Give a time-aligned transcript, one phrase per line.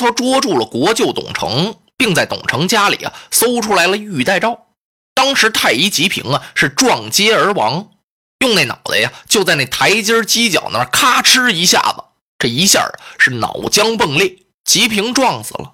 [0.00, 4.68] 曹操捉住了国舅董承，并在董承家里啊搜出来了玉带诏。
[5.14, 7.90] 当时太医吉平啊是撞街而亡，
[8.38, 12.02] 用那脑袋呀就在那台阶犄角那儿咔哧一下子，
[12.38, 15.72] 这一下是脑浆迸裂，吉平撞死了。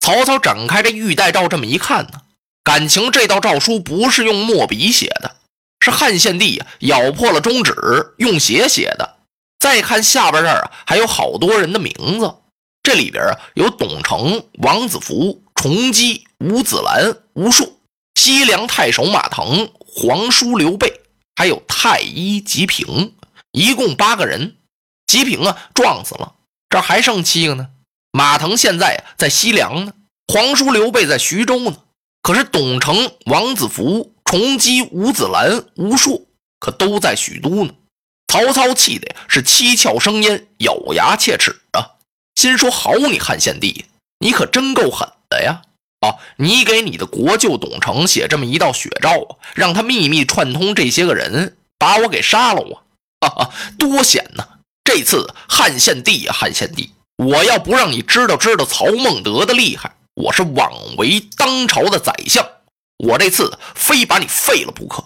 [0.00, 2.20] 曹操展开这玉带诏，这么一看呢，
[2.62, 5.36] 感情这道诏书不是用墨笔写的，
[5.80, 7.74] 是汉献帝咬破了中指
[8.18, 9.16] 用血写的。
[9.58, 12.34] 再看下边这儿啊，还有好多人的名字，
[12.82, 17.78] 这里边啊有董承、王子服、崇基、吴子兰、吴硕。
[18.14, 21.00] 西凉太守马腾、皇叔刘备，
[21.34, 23.14] 还有太医吉平，
[23.50, 24.56] 一共八个人。
[25.06, 26.34] 吉平啊，撞死了，
[26.68, 27.68] 这还剩七个呢。
[28.12, 29.92] 马腾现在在西凉呢，
[30.28, 31.76] 皇叔刘备在徐州呢。
[32.20, 36.22] 可是董承、王子服、崇基、吴子兰、吴硕，
[36.60, 37.74] 可都在许都呢。
[38.28, 41.98] 曹操气的呀是七窍生烟，咬牙切齿啊，
[42.34, 43.86] 心说：好你汉献帝，
[44.18, 45.62] 你可真够狠的呀！
[46.00, 52.82] 啊，你给你的国舅董承写这么一道血诏，让他秘密串通这些个人，把我给杀了我，
[53.20, 54.44] 哈哈，多险呐！
[54.82, 62.44] 这次汉献帝呀，汉献帝，我要不让你知道知道曹孟德的厉害，我是枉为当朝的宰相，
[62.98, 65.04] 我这次非把你废了不可。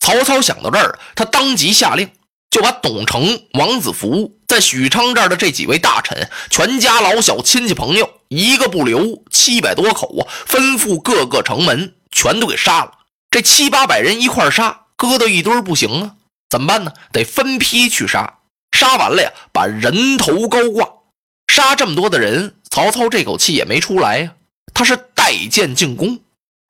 [0.00, 2.10] 曹操想到这儿，他当即下令。
[2.56, 10.24] 就把董承、王子服在许昌这儿的这几位大臣，全家老小、亲戚朋友，一个不留，七百多口啊！
[10.48, 12.92] 吩咐各个城门，全都给杀了。
[13.30, 16.14] 这七八百人一块杀，搁到一堆不行啊！
[16.48, 16.94] 怎么办呢？
[17.12, 18.38] 得分批去杀。
[18.72, 20.88] 杀完了呀，把人头高挂。
[21.52, 24.32] 杀这么多的人，曹操这口气也没出来呀。
[24.72, 26.20] 他是带剑进攻，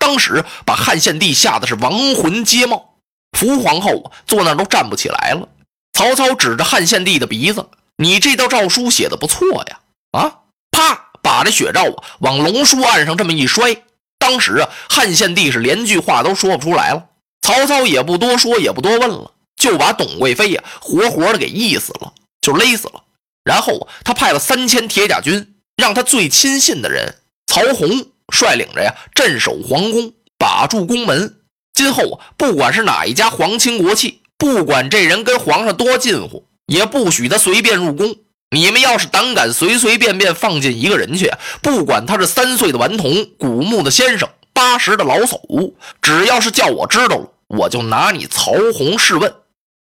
[0.01, 2.97] 当时把汉献帝吓得是亡魂皆冒，
[3.39, 5.49] 伏皇后坐那都站不起来了。
[5.97, 9.81] 曹操指着汉献帝的鼻子：“你这道诏书写的不错呀！”
[10.13, 10.41] 啊，
[10.71, 13.83] 啪，把这血诏啊往龙书案上这么一摔。
[14.19, 17.07] 当时啊，汉献帝是连句话都说不出来了。
[17.41, 23.03] 曹操也不多说，也不多问了，就把董贵妃呀活活的给缢死了，就勒死了。
[23.43, 27.15] 然后他派了三千铁甲军，让他最亲信的人
[27.47, 27.89] 曹洪
[28.29, 31.39] 率领着呀镇守皇宫，把住宫门。
[31.73, 34.21] 今后啊，不管是哪一家皇亲国戚。
[34.39, 38.17] 不管这人跟皇上多近乎，也不许他随便入宫。
[38.51, 41.33] 你们要是胆敢随随便便放进一个人去，
[41.63, 49.33] 不管他是三岁的顽童、古墓的先生、八十的老叟，只要是叫我知道了，我就拿你曹洪试问。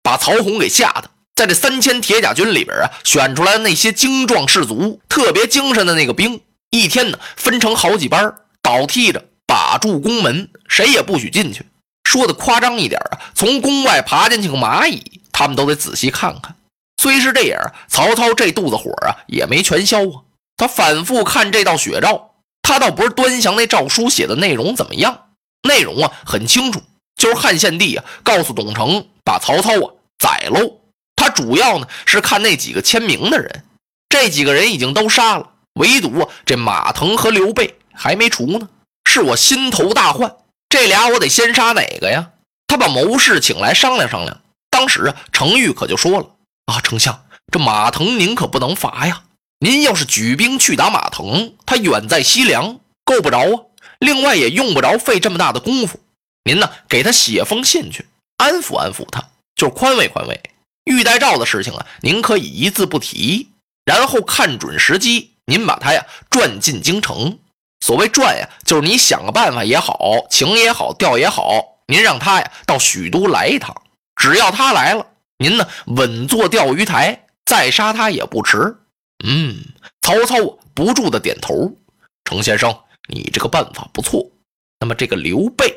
[0.02, 6.40] 把曹洪给吓得，在这三千铁甲军里边啊，选出来那些精壮士卒，特别精神的那个兵，
[6.70, 11.66] 一天呢分成好几班，倒替着把住宫门，谁也不许进去。
[12.06, 16.54] 说的夸张一点啊，从宫外爬进去个蚂蚁，他们都得仔细看看。
[17.02, 20.22] 虽是这样，曹操这肚子火啊也没全消啊。
[20.56, 22.30] 他反复看这道血诏，
[22.62, 25.26] 他倒不是端详那诏书写的内容怎么样，
[25.68, 26.80] 内容啊很清楚，
[27.16, 30.78] 就是汉献帝啊告诉董承把曹操啊宰喽。
[31.16, 33.64] 他主要呢是看那几个签名的人，
[34.08, 38.68] 这几个人已经都杀了，唯独啊这马腾和刘备还没除呢，
[39.04, 40.36] 是我心头大患。
[40.68, 42.30] 这俩我得先杀哪个呀？
[42.66, 44.42] 他把谋士请来商量商量。
[44.68, 46.26] 当时啊，程昱可就说了
[46.66, 49.22] ：“啊，丞相，这马腾您可不能罚呀！
[49.60, 53.62] 您要是举兵去打马腾，他远在西凉，够不着啊。
[54.00, 56.00] 另外也用不着费这么大的功夫。
[56.44, 58.04] 您呢，给他写封信去，
[58.36, 60.38] 安抚安抚他，就宽慰宽慰。
[60.84, 63.48] 玉带诏的事情啊，您可以一字不提，
[63.84, 67.38] 然后看准时机，您把他呀转进京城。”
[67.86, 73.80] 所谓转呀，就是你想个办法也好，请也好，调也好，您让他呀到许都来一趟。
[74.16, 75.06] 只要他来了，
[75.38, 78.76] 您呢稳坐钓鱼台，再杀他也不迟。
[79.24, 79.58] 嗯，
[80.02, 81.76] 曹操不住的点头。
[82.24, 84.32] 程先生，你这个办法不错。
[84.80, 85.72] 那么这个刘备，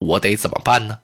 [0.00, 0.98] 我得怎么办呢？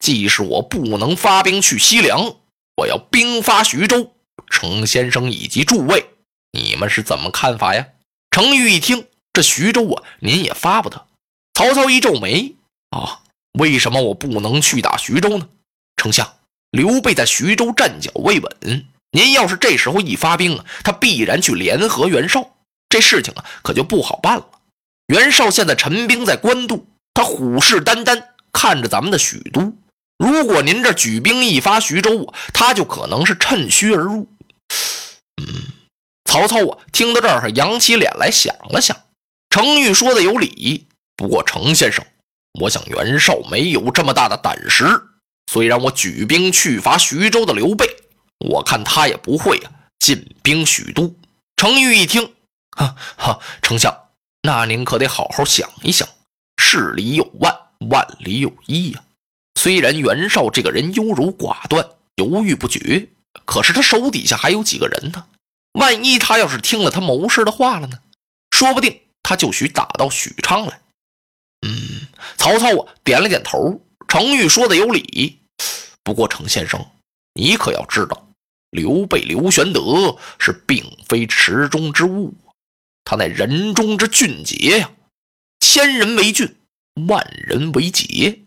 [0.00, 2.34] 既是我不能发兵去西凉，
[2.78, 4.12] 我要兵发徐州。
[4.50, 6.04] 程先生以及诸位，
[6.50, 7.86] 你们是怎么看法呀？
[8.32, 9.06] 程昱一听。
[9.32, 11.06] 这徐州啊，您也发不得。
[11.54, 12.54] 曹操一皱眉
[12.90, 13.20] 啊，
[13.52, 15.48] 为什么我不能去打徐州呢？
[15.96, 16.36] 丞相，
[16.70, 22.56] 刘备在徐州站脚未稳，您要是这时候一发兵啊，他必然去联合袁绍，
[22.88, 24.46] 这事情啊可就不好办了。
[25.06, 28.22] 袁绍现在陈兵在官渡，他虎视眈眈
[28.52, 29.72] 看着咱们的许都。
[30.16, 34.28] 如果您这举兵一发徐州啊，他就可能是趁虚而入。
[35.36, 35.72] 嗯，
[36.24, 38.96] 曹操啊，听到这儿，扬起脸来想了想。
[39.50, 40.86] 程昱说的有理，
[41.16, 42.04] 不过程先生，
[42.60, 44.84] 我想袁绍没有这么大的胆识。
[45.50, 47.84] 虽然我举兵去伐徐州的刘备，
[48.38, 51.14] 我看他也不会啊进兵许都。
[51.56, 52.32] 程昱一听，
[52.76, 53.92] 哈哈，丞相，
[54.42, 56.08] 那您可得好好想一想，
[56.62, 57.52] 事里有万，
[57.90, 59.02] 万里有一呀。
[59.60, 63.08] 虽然袁绍这个人优柔寡断、犹豫不决，
[63.44, 65.26] 可是他手底下还有几个人呢？
[65.72, 67.98] 万一他要是听了他谋士的话了呢？
[68.52, 70.80] 说不定他就许打到许昌来。
[71.66, 73.80] 嗯，曹操啊，点了点头。
[74.08, 75.38] 程昱说的有理，
[76.02, 76.84] 不过程先生，
[77.34, 78.28] 你可要知道，
[78.70, 82.34] 刘备刘玄德是并非池中之物，
[83.04, 84.90] 他乃人中之俊杰呀。
[85.60, 86.56] 千人为俊，
[87.06, 88.40] 万人为杰。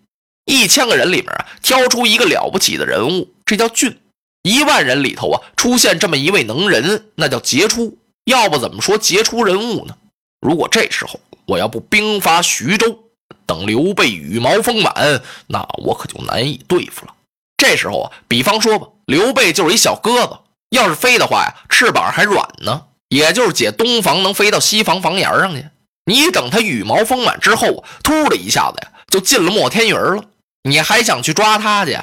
[0.45, 3.93] 一千个人里面啊，挑出一个了不起的人物，这叫俊；
[4.41, 7.97] 一万人里头啊，出现这么一位能人，那叫杰出。
[8.25, 9.97] 要不怎么说杰出人物呢？
[10.43, 12.99] 如果这时候我要不兵发徐州，
[13.45, 17.13] 等刘备羽毛丰满，那我可就难以对付了。
[17.57, 20.37] 这时候啊，比方说吧，刘备就是一小鸽子，
[20.71, 25.65] 要是飞的话呀，翅膀还软呢，也就是解东房能飞到西房房檐上去。
[26.05, 30.25] 你等他羽毛丰满之后，突的一下子呀，就进了莫天云了。
[30.63, 31.97] 你还想去抓他去？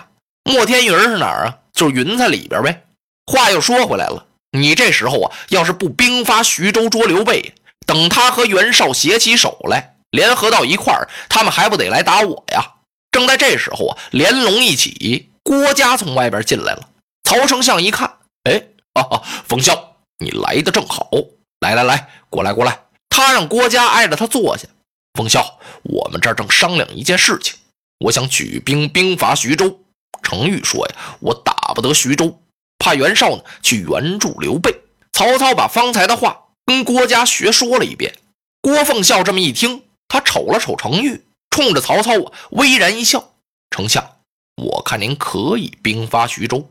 [0.45, 1.59] 莫天云是哪儿啊？
[1.75, 2.85] 就是云彩里边呗。
[3.27, 7.55] 话又说回来了，你这时候啊，要是不兵发徐州捉刘备，
[7.91, 12.75] 等他和袁绍携起手来，联合到一块儿，他们还不得来打我呀？
[13.11, 16.89] 正在这时候啊，连龙一起，郭嘉从外边进来了。
[17.25, 18.63] 曹丞相一看，哎，
[18.95, 19.77] 哈哈，冯潇，
[20.21, 21.11] 你来的正好，
[21.59, 22.79] 来来来，过来过来。
[23.09, 24.69] 他让郭嘉挨着他坐下。
[25.15, 25.45] 冯潇，
[25.83, 27.57] 我们这儿正商量一件事情。
[28.05, 29.81] 我想举兵兵伐徐州，
[30.23, 32.41] 程昱说呀，我打不得徐州，
[32.79, 34.73] 怕袁绍呢去援助刘备。
[35.13, 38.15] 曹操把方才的话跟郭嘉学说了一遍。
[38.61, 43.33] 郭奉孝这么一听，他瞅了瞅程昱，冲着曹操啊微然一笑
[43.71, 44.19] ：“丞相，
[44.57, 46.71] 我看您可以兵发徐州。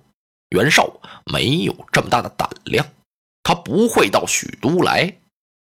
[0.50, 2.86] 袁绍没有这么大的胆量，
[3.44, 5.16] 他不会到许都来。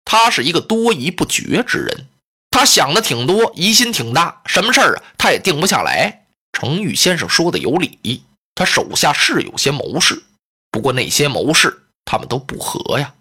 [0.03, 2.07] 他是一个多疑不决之人。”
[2.51, 6.25] 他想的挺多，疑心挺大，什么事儿啊，他也定不下来。
[6.53, 8.23] 程昱先生说的有理，
[8.55, 10.23] 他手下是有些谋士，
[10.71, 13.13] 不过那些谋士他们都不和呀，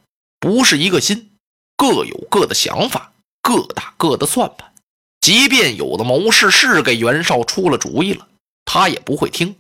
[0.45, 1.31] 不是一个心，
[1.75, 4.75] 各有各的想法，各打各的算盘。
[5.23, 8.29] 即便有的谋士是给袁绍出了主意了，
[8.67, 9.57] 他也不会听。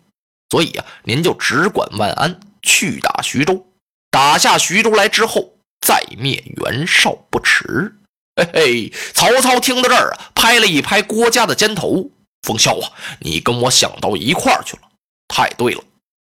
[0.50, 3.66] 所以啊，您就只管万安，去打徐州，
[4.10, 7.96] 打下徐州来之后，再灭袁绍不迟。
[8.36, 12.10] 嘿嘿，曹操听到这儿啊，拍了一拍郭嘉的肩头
[12.46, 14.82] ：“冯潇啊，你跟我想到一块儿去了，
[15.28, 15.82] 太对了。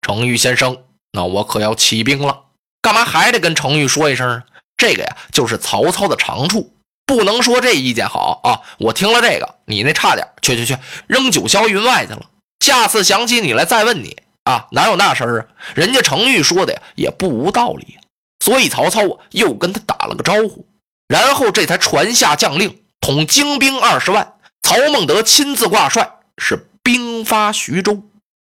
[0.02, 0.76] 程昱先生，
[1.12, 2.51] 那我可要起兵了。
[2.82, 4.44] 干嘛还得跟程昱说一声啊？
[4.76, 6.74] 这个呀，就是曹操的长处，
[7.06, 8.60] 不能说这意见好啊。
[8.78, 10.76] 我听了这个，你那差点，去去去，
[11.06, 12.26] 扔九霄云外去了。
[12.60, 15.46] 下次想起你来再问你啊，哪有那事儿啊？
[15.74, 17.96] 人家程昱说的呀，也不无道理。
[18.44, 20.66] 所以曹操啊，又跟他打了个招呼。”
[21.06, 28.02] 然后这才传下将令，统精兵二十万，曹孟德亲自挂帅，是兵发徐州。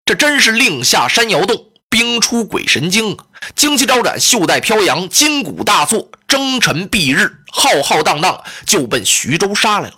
[0.07, 3.25] 这真是令下山摇动，兵出鬼神惊啊！
[3.55, 9.95] 旌旗招展，袖带飘扬，金鼓大作，征尘蔽日，浩浩荡荡就奔徐州杀来了。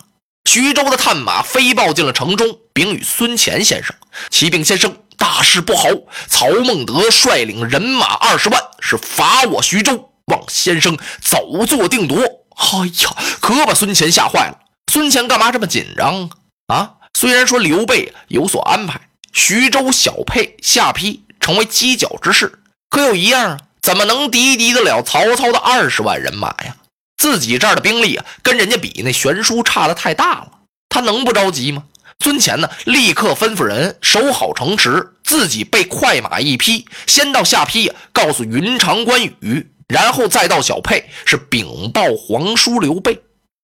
[0.47, 3.95] 徐州的探马飞报进了城中，禀与孙乾先生
[4.29, 5.87] ：“启禀先生，大事不好！
[6.27, 12.19] 曹孟德率领人马二十万，是伐我徐州，望先生早作定夺。”
[12.57, 14.59] 哎呀，可把孙乾吓坏了。
[14.91, 16.29] 孙乾干嘛这么紧张
[16.67, 16.91] 啊？
[17.15, 19.01] 虽然说刘备有所安排，
[19.33, 26.75] 徐州小沛下邳成为犄角之势，可有一样啊，怎么能敌敌得了曹操的二十万人马呀？
[27.15, 30.51] 自己这儿的兵力啊，跟人家比那悬殊差的太大了，
[30.89, 31.85] 他能不着急吗？
[32.19, 39.71] 孙乾呢，立刻吩咐人守好城池，自己备快马一匹，先到下邳告诉云长、关羽。
[39.87, 43.21] 然后再到小沛，是禀报皇叔刘备。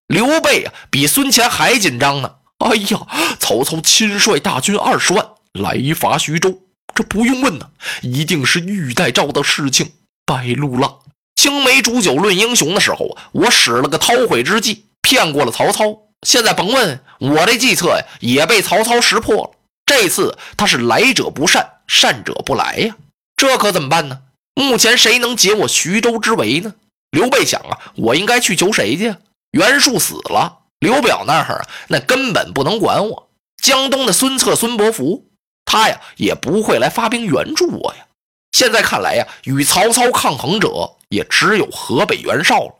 [0.08, 2.36] 刘备啊，比孙乾还紧张呢。
[2.60, 6.62] 哎呀，曹操亲率大军二十万来伐徐州，
[6.96, 7.70] 这不用问呢，
[8.02, 9.92] 一定是玉带诏的事情
[10.26, 11.00] 败露了。
[11.36, 15.98] 青梅煮酒论英雄的时候啊，我使了个韬晦之计，骗过了曹操。
[16.26, 19.52] 现在甭问，我这计策呀，也被曹操识破了。
[19.86, 22.96] 这次他是来者不善，善者不来呀，
[23.36, 24.20] 这可怎么办呢？
[24.56, 26.76] 目前谁能解我徐州之围呢？
[27.12, 29.16] 刘备想啊，我应该去求谁去？
[29.52, 33.30] 袁术死了，刘表那儿啊，那根本不能管我。
[33.62, 35.26] 江东的孙策、孙伯符，
[35.66, 38.06] 他呀也不会来发兵援助我呀。
[38.52, 42.76] 现在看来呀，与曹操抗衡者也只有河北袁绍了。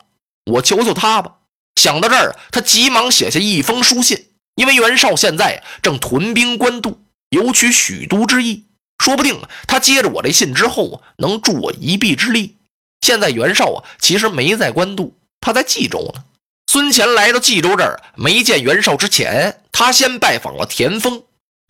[0.46, 1.32] 我求求他吧。
[1.74, 7.00] 想到这儿，他急忙写下一封书信，因为袁绍现在正屯兵官渡，
[7.30, 8.66] 有取许都之意。
[9.02, 12.56] 说不定他接着我这信之后，能助我一臂之力。
[13.00, 16.22] 现在袁绍啊，其实没在官渡，他在冀州呢。
[16.70, 21.24] 孙乾来到冀州这儿，没见袁绍之前，他先拜访了田丰，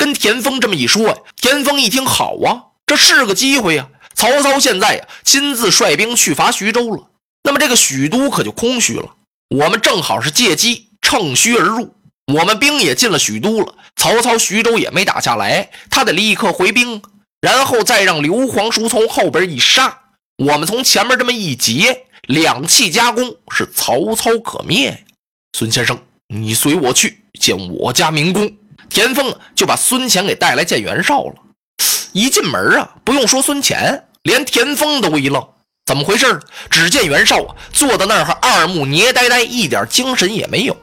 [0.04, 3.88] 跟田丰这么一说呀，田丰一听好啊，这是个机会呀。
[4.14, 7.08] 曹操现在呀，亲自率兵去伐徐州了，
[7.42, 9.14] 那么这个许都可就空虚了。
[9.49, 11.94] 我们正好是借机乘虚而入，
[12.26, 13.76] 我们兵也进了许都了。
[13.96, 17.00] 曹操徐州也没打下来，他得立刻回兵，
[17.40, 20.00] 然后再让刘皇叔从后边一杀，
[20.37, 22.04] 我们从前面这么一截。
[22.28, 24.99] 两气夹攻，是曹操可灭呀！
[25.56, 28.54] 孙先生，你随我去见我家明公。
[28.88, 31.34] 田丰就把孙乾给带来见袁绍了。
[32.12, 35.44] 一进门啊，不用说孙乾，连田丰都一愣，
[35.86, 36.40] 怎么回事？
[36.70, 40.76] 只见袁绍啊，坐在那儿，二目捏呆呆，一点精神也没有，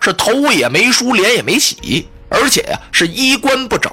[0.00, 3.90] 是头也没梳，脸也没洗，而且呀，是衣冠不整，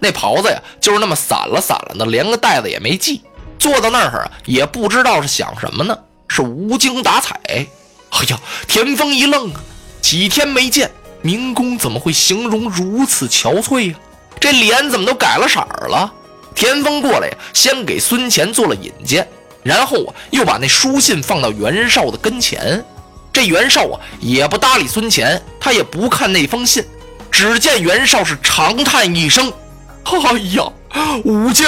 [0.00, 3.22] 那袍子呀，就是那么散了散了的，连个带子也没系。
[3.58, 5.96] 坐到那儿啊，也不知道是想什么呢。
[6.28, 7.40] 是无精打采。
[7.48, 7.66] 哎
[8.28, 9.60] 呀，田丰一愣啊，
[10.02, 10.90] 几天没见，
[11.26, 13.98] 明公怎么会形容如此憔悴呀？
[14.38, 16.12] 这脸怎么都改了色儿了？
[16.54, 19.26] 田丰过来呀，先给孙乾做了引荐，
[19.64, 22.84] 然后啊，又把那书信放到袁绍的跟前。
[23.32, 26.84] 这袁绍啊，也不搭理孙乾，他也不看那封信。
[27.30, 29.52] 只见袁绍是长叹一声
[30.04, 30.62] ：“哎呀，
[31.24, 31.66] 武将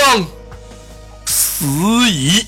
[1.26, 1.66] 死
[2.08, 2.46] 矣。”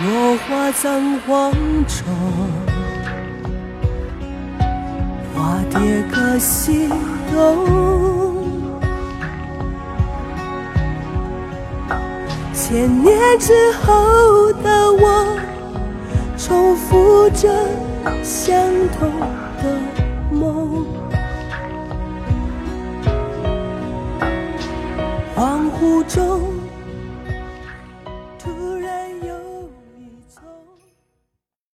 [0.00, 1.52] 落花葬黄
[1.86, 2.67] 冢，
[5.38, 6.88] 化蝶各西
[7.30, 8.34] 东。
[12.52, 15.38] 千年之后的我，
[16.36, 17.48] 重复着
[18.24, 18.52] 相
[18.98, 19.08] 同
[19.62, 19.78] 的
[20.32, 20.84] 梦。
[25.36, 26.57] 恍惚中。